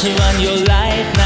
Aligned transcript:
to 0.00 0.14
run 0.14 0.40
your 0.40 0.56
life 0.64 1.19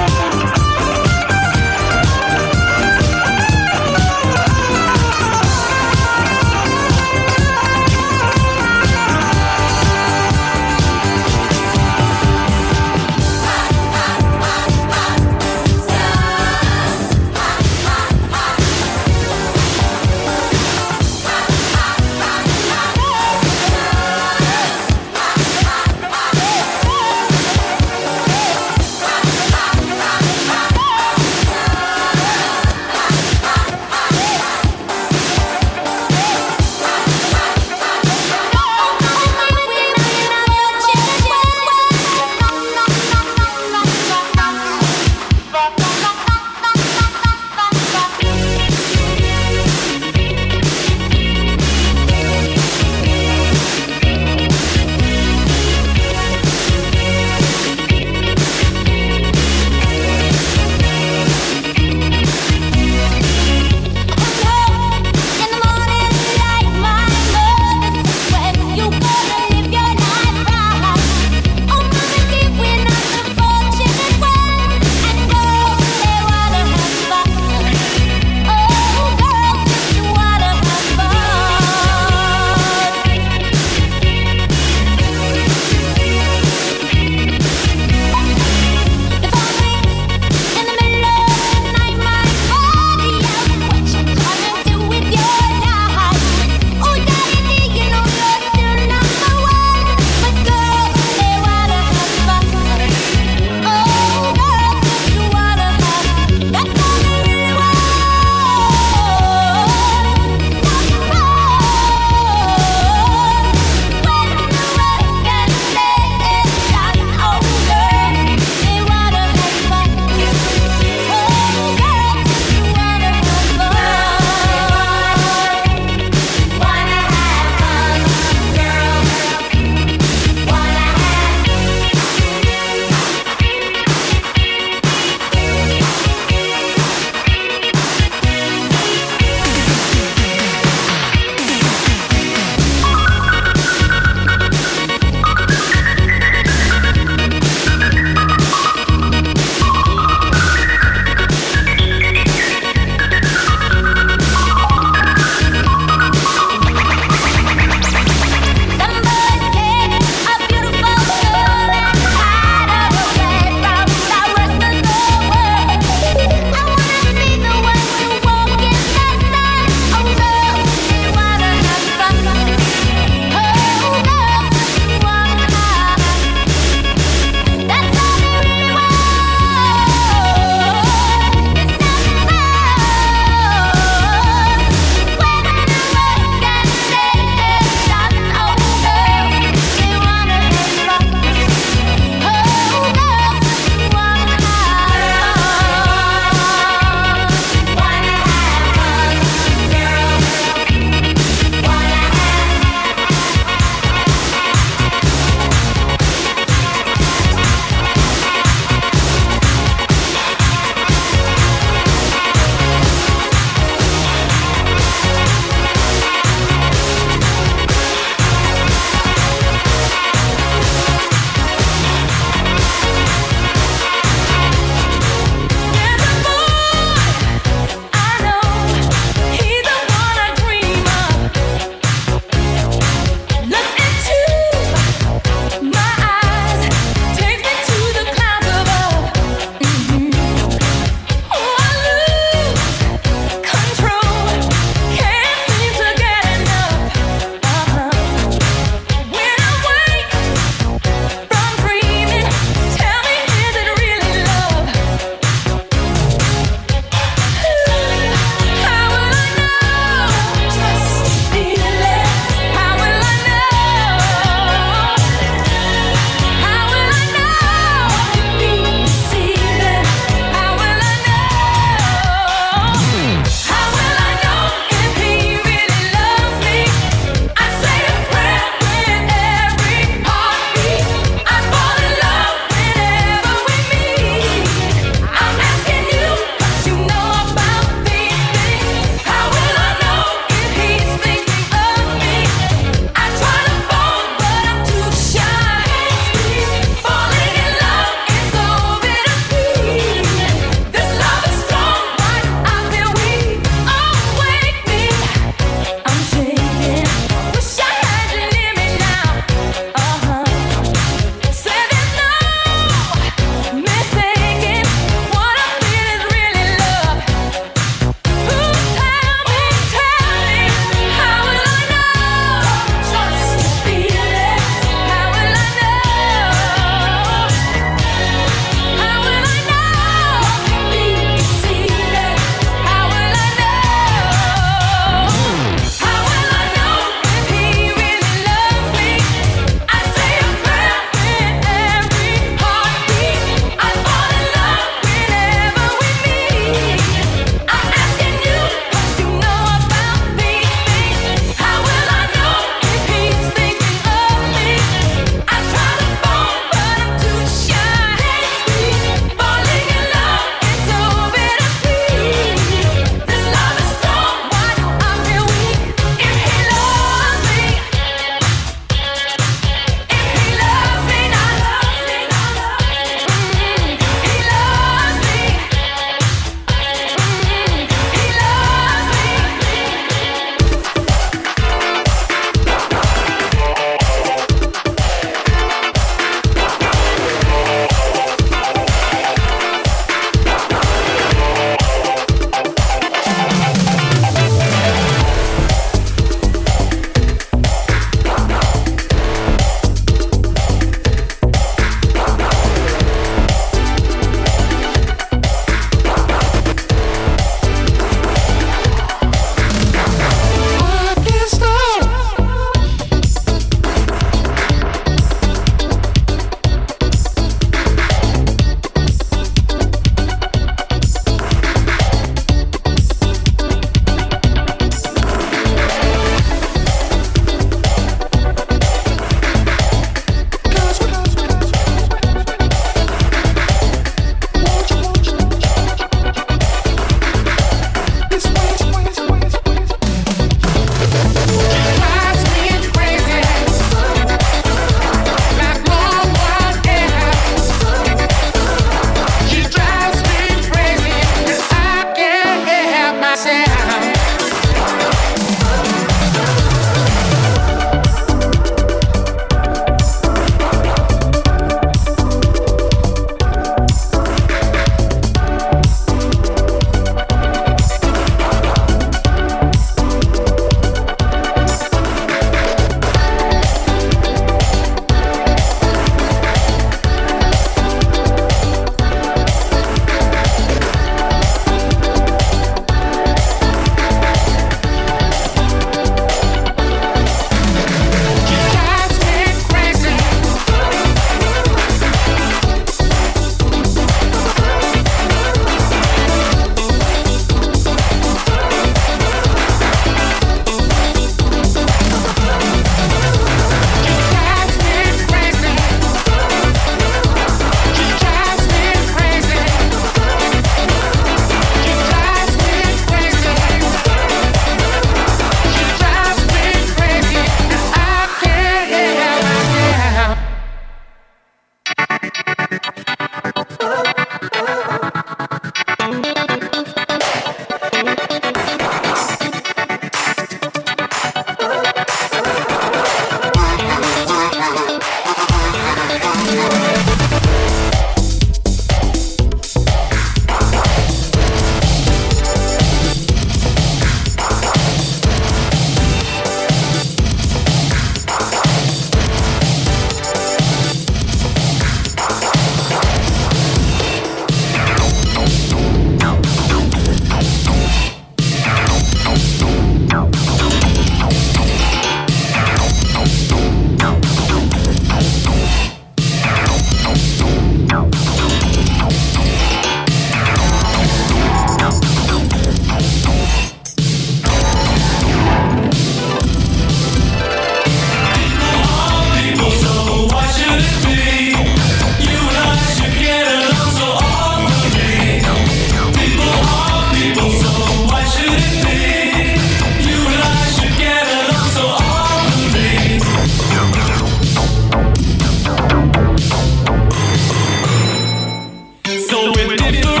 so 599.21 599.31
it. 599.37 600.00